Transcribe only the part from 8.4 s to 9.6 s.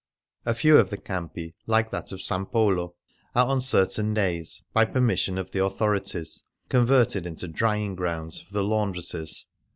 for the laundresses.